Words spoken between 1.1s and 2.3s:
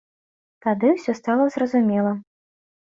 стала зразумела.